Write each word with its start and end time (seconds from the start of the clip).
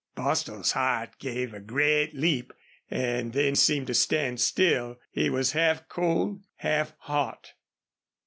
Bostil's 0.15 0.71
heart 0.71 1.19
gave 1.19 1.53
a 1.53 1.59
great 1.59 2.15
leap 2.15 2.53
and 2.89 3.33
then 3.33 3.53
seemed 3.55 3.85
to 3.85 3.93
stand 3.93 4.41
still. 4.41 4.97
He 5.11 5.29
was 5.29 5.51
half 5.51 5.87
cold, 5.87 6.41
half 6.55 6.93
hot. 7.01 7.51